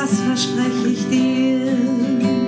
[0.00, 2.39] das verspreche ich dir.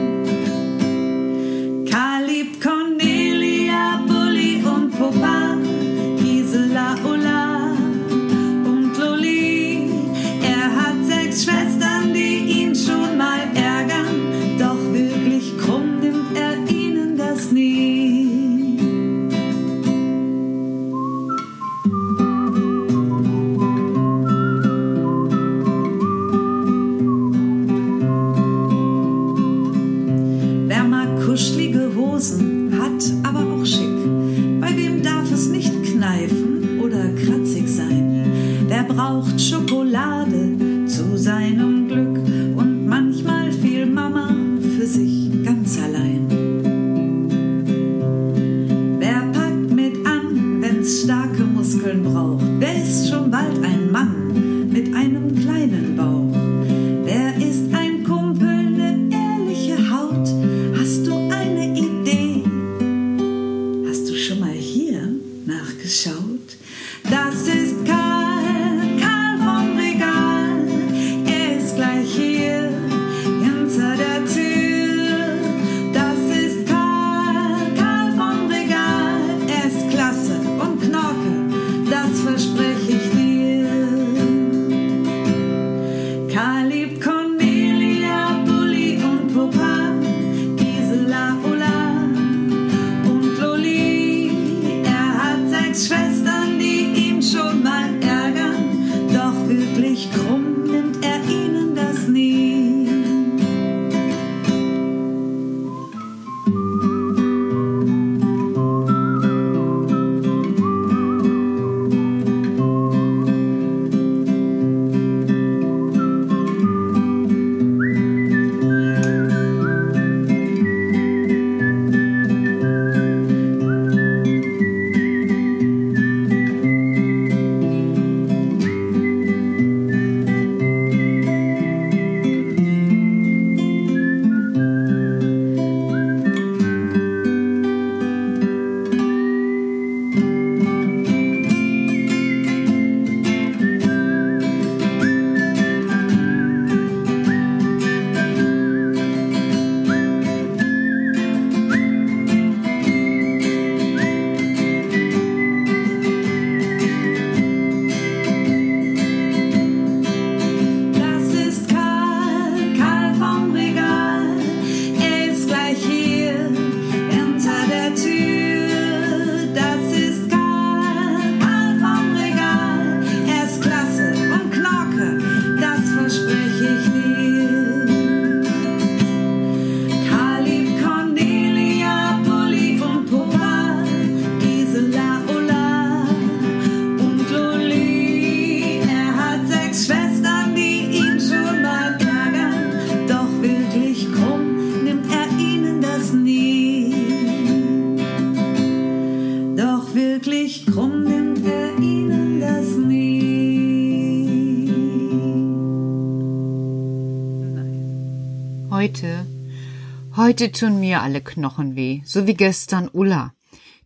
[210.33, 213.35] Heute tun mir alle Knochen weh, so wie gestern Ulla.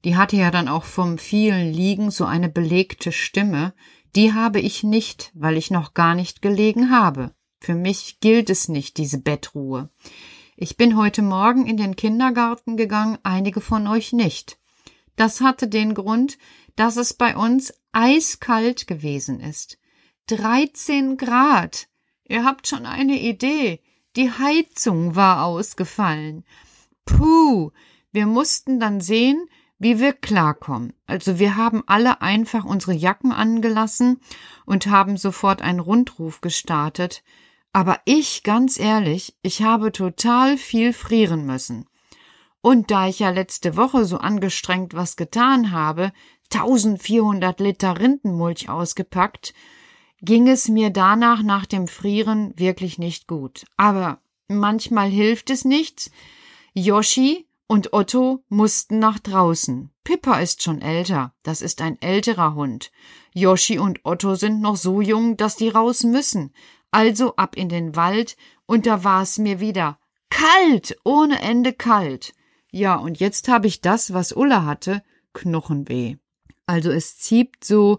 [0.05, 3.75] Die hatte ja dann auch vom vielen Liegen so eine belegte Stimme.
[4.15, 7.35] Die habe ich nicht, weil ich noch gar nicht gelegen habe.
[7.59, 9.91] Für mich gilt es nicht, diese Bettruhe.
[10.57, 14.57] Ich bin heute Morgen in den Kindergarten gegangen, einige von euch nicht.
[15.17, 16.39] Das hatte den Grund,
[16.77, 19.79] dass es bei uns eiskalt gewesen ist.
[20.29, 21.89] 13 Grad.
[22.29, 23.81] Ihr habt schon eine Idee.
[24.17, 26.45] Die Heizung war ausgefallen.
[27.05, 27.71] Puh,
[28.13, 29.47] wir mussten dann sehen,
[29.79, 30.95] wie wir klarkommen.
[31.07, 34.21] Also wir haben alle einfach unsere Jacken angelassen
[34.65, 37.23] und haben sofort einen Rundruf gestartet.
[37.75, 41.87] Aber ich, ganz ehrlich, ich habe total viel frieren müssen.
[42.63, 46.11] Und da ich ja letzte Woche so angestrengt was getan habe,
[46.51, 49.53] 1400 Liter Rindenmulch ausgepackt,
[50.23, 53.65] ging es mir danach nach dem Frieren wirklich nicht gut.
[53.77, 56.11] Aber manchmal hilft es nichts.
[56.75, 59.91] Yoshi und Otto mussten nach draußen.
[60.05, 62.93] Pippa ist schon älter, das ist ein älterer Hund.
[63.35, 66.53] Yoshi und Otto sind noch so jung, dass die raus müssen.
[66.91, 68.37] Also ab in den Wald,
[68.67, 69.99] und da war es mir wieder
[70.31, 72.35] kalt, ohne Ende kalt.
[72.71, 75.03] Ja, und jetzt habe ich das, was Ulla hatte,
[75.33, 76.17] Knochenweh.
[76.67, 77.99] Also es zieht so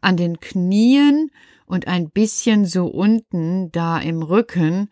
[0.00, 1.30] an den Knien
[1.66, 4.88] und ein bisschen so unten da im Rücken.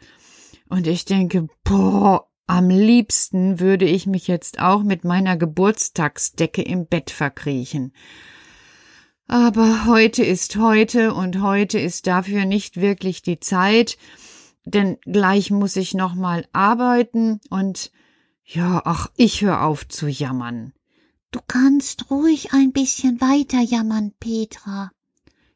[0.68, 6.86] Und ich denke, boah, am liebsten würde ich mich jetzt auch mit meiner Geburtstagsdecke im
[6.86, 7.92] Bett verkriechen.
[9.26, 13.96] Aber heute ist heute und heute ist dafür nicht wirklich die Zeit,
[14.66, 17.90] denn gleich muss ich noch mal arbeiten und
[18.44, 20.74] ja, ach, ich hör auf zu jammern.
[21.30, 24.90] Du kannst ruhig ein bisschen weiter jammern, Petra.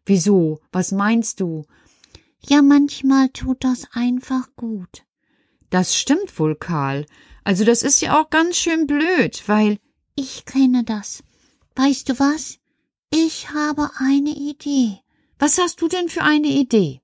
[0.08, 0.60] Wieso?
[0.72, 1.66] Was meinst du?
[2.48, 5.04] Ja, manchmal tut das einfach gut.
[5.70, 7.04] Das stimmt wohl, Karl.
[7.44, 9.78] Also das ist ja auch ganz schön blöd, weil
[10.14, 11.22] Ich kenne das.
[11.76, 12.58] Weißt du was?
[13.10, 14.98] Ich habe eine Idee.
[15.38, 17.00] was hast du denn für eine Idee?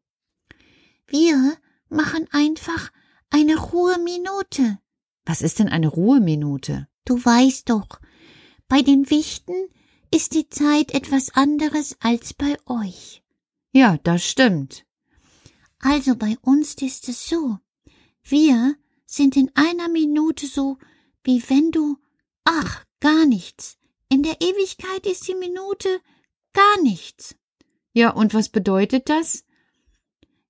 [1.07, 1.57] Wir
[1.89, 2.91] machen einfach
[3.31, 4.79] eine Ruheminute.
[5.27, 6.89] Was ist denn eine Ruheminute?
[7.05, 8.01] Du weißt doch,
[8.69, 9.55] bei den Wichten
[10.15, 13.25] ist die Zeit etwas anderes als bei euch.
[13.73, 14.87] Ja, das stimmt.
[15.81, 17.59] Also bei uns ist es so.
[18.23, 18.77] Wir
[19.07, 20.79] sind in einer Minute so,
[21.25, 21.99] wie wenn du,
[22.45, 23.77] ach, gar nichts.
[24.09, 26.01] In der Ewigkeit ist die Minute
[26.53, 27.35] gar nichts.
[27.93, 29.45] Ja, und was bedeutet das?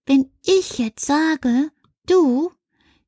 [0.05, 1.71] Wenn ich jetzt sage,
[2.05, 2.53] du,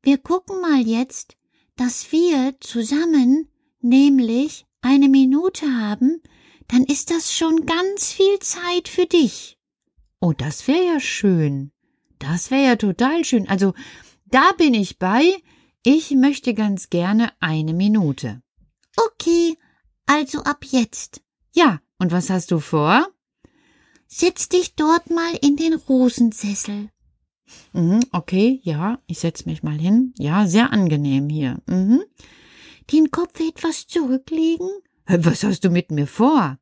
[0.03, 1.37] wir gucken mal jetzt,
[1.77, 3.51] dass wir zusammen
[3.83, 6.23] nämlich eine Minute haben,
[6.69, 9.59] dann ist das schon ganz viel Zeit für dich.
[10.21, 11.73] Oh, das wäre ja schön.
[12.19, 13.49] Das wäre ja total schön.
[13.49, 13.75] Also,
[14.27, 15.37] da bin ich bei.
[15.85, 18.43] Ich möchte ganz gerne eine Minute.
[18.97, 19.57] Okay,
[20.07, 21.21] also ab jetzt.
[21.55, 23.07] Ja, und was hast du vor?
[24.09, 26.91] Setz dich dort mal in den Rosensessel.
[27.73, 30.13] Mhm, okay, ja, ich setz mich mal hin.
[30.19, 31.63] Ja, sehr angenehm hier.
[31.67, 32.03] Mhm.
[32.93, 34.69] Den Kopf etwas zurücklegen.
[35.09, 36.59] Was hast du mit mir vor?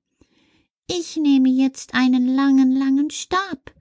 [0.86, 3.72] Ich nehme jetzt einen langen, langen Stab.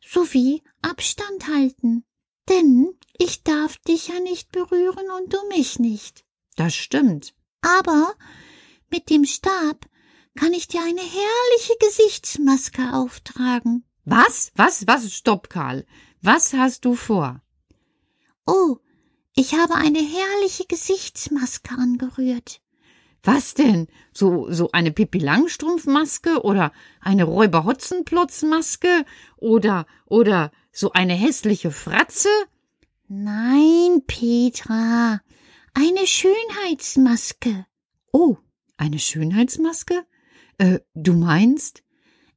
[0.00, 2.04] Sowie Abstand halten.
[2.48, 6.24] Denn ich darf dich ja nicht berühren und du mich nicht.
[6.54, 7.34] Das stimmt.
[7.60, 8.14] Aber
[8.90, 9.86] mit dem Stab
[10.34, 13.84] kann ich dir eine herrliche Gesichtsmaske auftragen.
[14.04, 14.52] Was?
[14.54, 14.86] Was?
[14.86, 15.12] Was?
[15.12, 15.84] Stopp, Karl.
[16.22, 17.42] Was hast du vor?
[18.46, 18.78] Oh,
[19.34, 22.62] ich habe eine herrliche Gesichtsmaske angerührt.
[23.26, 23.88] Was denn?
[24.12, 29.04] So, so eine Pippi Langstrumpfmaske oder eine Räuber Hotzenplotz Maske
[29.36, 32.28] oder, oder so eine hässliche Fratze?
[33.08, 35.20] Nein, Petra,
[35.74, 37.66] eine Schönheitsmaske.
[38.12, 38.36] Oh,
[38.76, 40.06] eine Schönheitsmaske?
[40.58, 41.82] Äh, du meinst?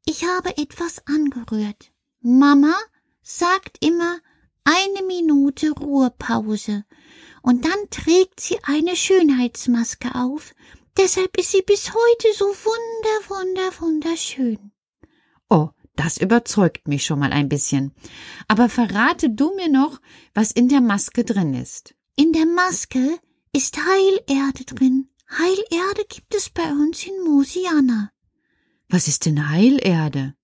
[0.07, 1.91] Ich habe etwas angerührt.
[2.21, 2.73] Mama
[3.21, 4.17] sagt immer
[4.63, 6.83] eine Minute Ruhepause
[7.43, 10.55] und dann trägt sie eine Schönheitsmaske auf.
[10.99, 14.71] Deshalb ist sie bis heute so wunder, wunder, wunderschön.
[15.49, 17.93] Oh, das überzeugt mich schon mal ein bisschen.
[18.49, 20.01] Aber verrate du mir noch,
[20.33, 21.95] was in der Maske drin ist.
[22.17, 23.17] In der Maske
[23.53, 25.09] ist Heilerde drin.
[25.31, 28.11] Heilerde gibt es bei uns in Mosiana.
[28.89, 30.35] Was ist denn Heilerde?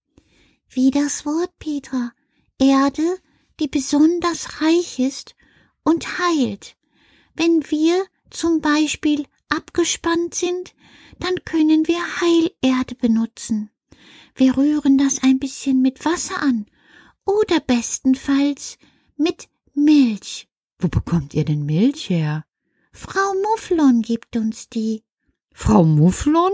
[0.69, 2.13] Wie das Wort, Petra.
[2.57, 3.17] Erde,
[3.59, 5.35] die besonders reich ist
[5.83, 6.77] und heilt.
[7.33, 10.75] Wenn wir zum Beispiel abgespannt sind,
[11.19, 13.69] dann können wir Heilerde benutzen.
[14.35, 16.65] Wir rühren das ein bisschen mit Wasser an
[17.25, 18.77] oder bestenfalls
[19.17, 20.47] mit Milch.
[20.79, 22.45] Wo bekommt ihr denn Milch her?
[22.91, 25.03] Frau Mufflon gibt uns die.
[25.53, 26.51] Frau Mufflon?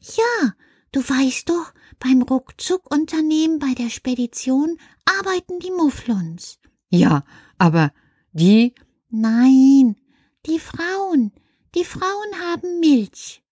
[0.00, 0.52] Ja,
[0.92, 6.58] du weißt doch, beim Ruckzuckunternehmen bei der Spedition arbeiten die Mufflons.
[6.90, 7.24] Ja,
[7.58, 7.92] aber
[8.32, 8.74] die,
[9.10, 9.96] Nein,
[10.44, 11.32] die Frauen.
[11.74, 13.42] Die Frauen haben Milch.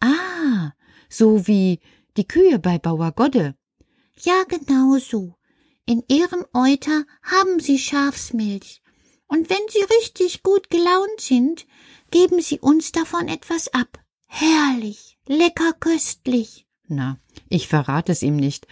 [0.00, 0.72] ah,
[1.08, 1.80] so wie
[2.16, 3.56] die Kühe bei Bauer Godde.
[4.20, 5.36] Ja, genau so.
[5.86, 8.82] In ihrem Euter haben sie Schafsmilch.
[9.26, 11.66] Und wenn sie richtig gut gelaunt sind,
[12.10, 13.98] geben sie uns davon etwas ab.
[14.26, 16.63] Herrlich, lecker köstlich.
[16.86, 18.66] Na, ich verrate es ihm nicht.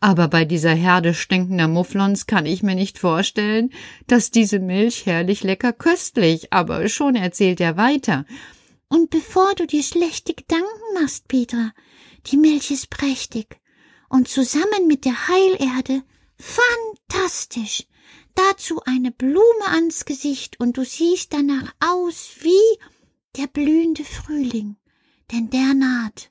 [0.00, 3.70] Aber bei dieser Herde stinkender Mufflons kann ich mir nicht vorstellen,
[4.06, 8.24] dass diese Milch herrlich lecker köstlich, aber schon erzählt er weiter.
[8.88, 11.72] Und bevor du dir schlechte Gedanken machst, Petra,
[12.26, 13.60] die Milch ist prächtig.
[14.08, 16.02] Und zusammen mit der Heilerde
[16.38, 17.84] fantastisch.
[18.36, 22.78] Dazu eine Blume ans Gesicht und du siehst danach aus wie
[23.36, 24.76] der blühende Frühling.
[25.32, 26.30] Denn der naht.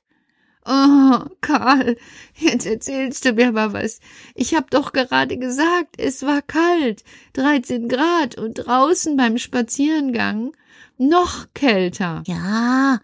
[0.68, 1.96] Oh, Karl,
[2.34, 4.00] jetzt erzählst du mir mal was.
[4.34, 7.04] Ich hab doch gerade gesagt, es war kalt,
[7.34, 10.56] 13 Grad und draußen beim Spazierengang
[10.98, 12.24] noch kälter.
[12.26, 13.00] Ja,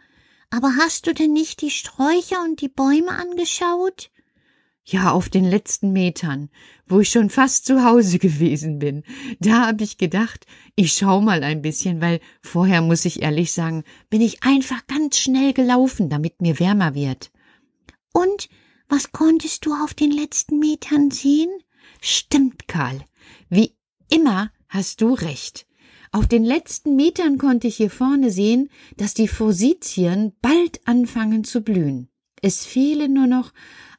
[0.50, 4.11] aber hast du denn nicht die Sträucher und die Bäume angeschaut?
[4.85, 6.50] Ja, auf den letzten Metern,
[6.88, 9.04] wo ich schon fast zu Hause gewesen bin.
[9.38, 13.85] Da hab ich gedacht, ich schau mal ein bisschen, weil vorher muss ich ehrlich sagen,
[14.11, 17.31] bin ich einfach ganz schnell gelaufen, damit mir wärmer wird.
[18.12, 18.49] Und
[18.88, 21.50] was konntest du auf den letzten Metern sehen?
[22.00, 23.04] Stimmt, Karl.
[23.49, 23.76] Wie
[24.11, 25.66] immer hast du recht.
[26.11, 31.62] Auf den letzten Metern konnte ich hier vorne sehen, dass die Forsythien bald anfangen zu
[31.62, 32.11] blühen.
[32.42, 33.52] Es fehlen nur noch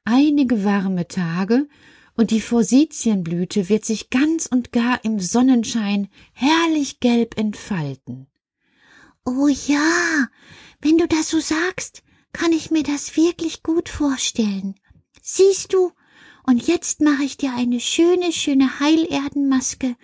[0.06, 1.68] einige warme Tage
[2.16, 8.28] und die Forsythienblüte wird sich ganz und gar im Sonnenschein herrlich gelb entfalten.
[9.26, 10.28] Oh ja,
[10.82, 12.04] wenn du das so sagst,
[12.34, 14.76] kann ich mir das wirklich gut vorstellen.
[15.22, 15.92] Siehst du,
[16.46, 19.96] und jetzt mache ich dir eine schöne, schöne Heilerdenmaske,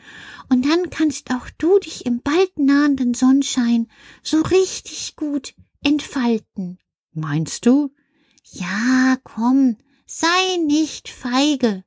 [0.49, 3.87] und dann kannst auch du dich im bald nahenden Sonnenschein
[4.23, 6.79] so richtig gut entfalten.
[7.11, 7.93] Meinst du?
[8.51, 11.83] Ja, komm, sei nicht feige.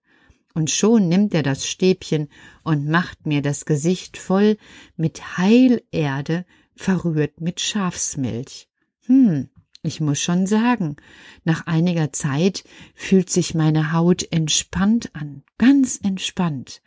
[0.54, 2.28] Und schon nimmt er das Stäbchen
[2.62, 4.58] und macht mir das Gesicht voll
[4.96, 6.44] mit Heilerde,
[6.76, 8.68] verrührt mit Schafsmilch.
[9.06, 9.48] Hm,
[9.84, 10.96] ich muss schon sagen,
[11.44, 12.62] nach einiger Zeit
[12.94, 16.82] fühlt sich meine Haut entspannt an, ganz entspannt.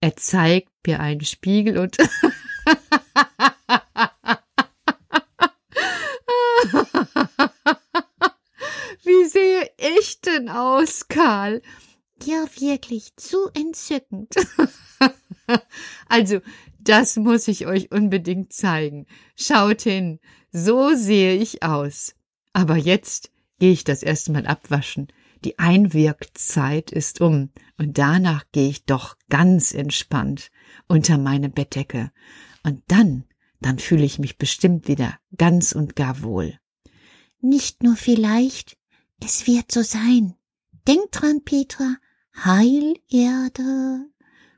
[0.00, 1.96] Er zeigt mir einen Spiegel und
[9.02, 11.62] Wie sehe ich denn aus, Karl?
[12.22, 14.34] Ja, wirklich, zu entzückend.
[16.08, 16.40] also,
[16.80, 19.06] das muss ich euch unbedingt zeigen.
[19.36, 22.16] Schaut hin, so sehe ich aus.
[22.56, 25.08] Aber jetzt gehe ich das erste Mal abwaschen.
[25.44, 30.50] Die Einwirkzeit ist um und danach gehe ich doch ganz entspannt
[30.88, 32.12] unter meine Bettdecke.
[32.62, 33.24] Und dann,
[33.60, 36.58] dann fühle ich mich bestimmt wieder ganz und gar wohl.
[37.42, 38.78] Nicht nur vielleicht,
[39.22, 40.32] es wird so sein.
[40.88, 41.96] Denk dran, Petra,
[42.42, 44.06] Heilerde.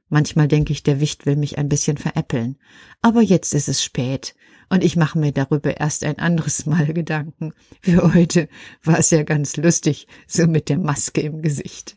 [0.09, 2.59] Manchmal denke ich, der Wicht will mich ein bisschen veräppeln.
[3.03, 4.37] Aber jetzt ist es spät
[4.69, 7.53] und ich mache mir darüber erst ein anderes Mal Gedanken.
[7.81, 8.49] Für heute
[8.83, 11.97] war es ja ganz lustig, so mit der Maske im Gesicht.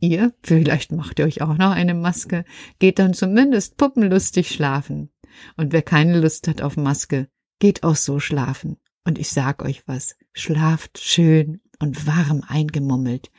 [0.00, 2.44] Ihr, vielleicht macht ihr euch auch noch eine Maske,
[2.78, 5.10] geht dann zumindest puppenlustig schlafen.
[5.56, 7.28] Und wer keine Lust hat auf Maske,
[7.60, 8.78] geht auch so schlafen.
[9.04, 13.30] Und ich sag euch was, schlaft schön und warm eingemummelt.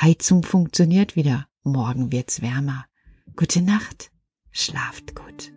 [0.00, 2.84] Heizung funktioniert wieder, morgen wird's wärmer.
[3.34, 4.10] Gute Nacht,
[4.52, 5.52] schlaft gut.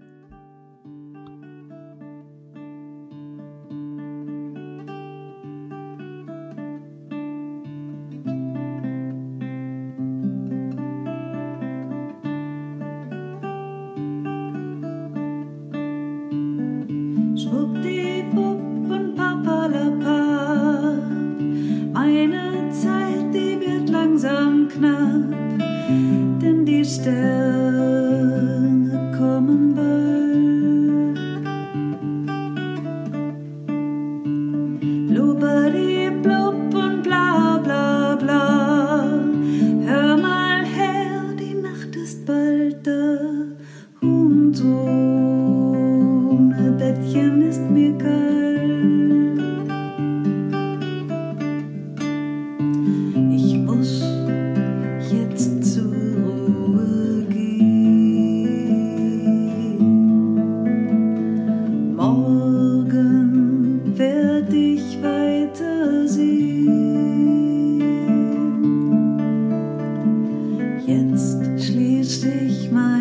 [71.11, 73.00] Jetzt schließ ich meine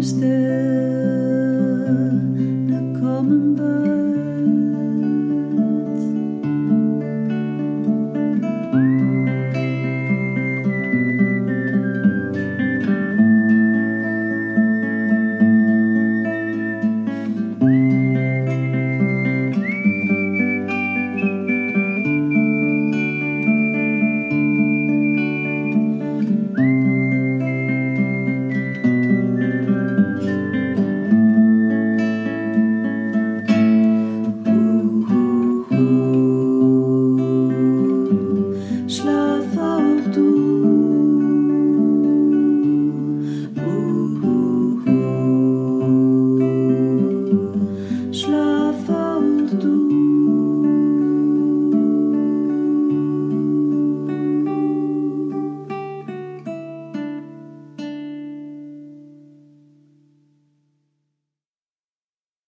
[0.00, 0.47] triste.